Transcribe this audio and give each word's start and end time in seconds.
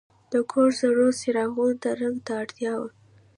د 0.31 0.33
کور 0.51 0.69
زړو 0.79 1.07
څراغونو 1.19 1.79
ته 1.81 1.89
رنګ 2.01 2.17
ته 2.25 2.33
اړتیا 2.41 2.73
وه. 2.79 2.89